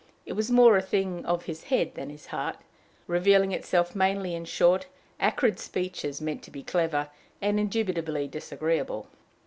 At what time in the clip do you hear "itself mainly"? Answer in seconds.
3.51-4.33